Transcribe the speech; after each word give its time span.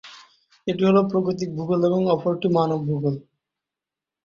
একটি 0.67 0.83
হলো 0.85 1.01
প্রাকৃতিক 1.11 1.49
ভূগোল 1.57 1.81
এবং 1.89 2.01
অপরটি 2.15 2.47
মানব 2.57 2.79
ভূগোল। 2.89 3.15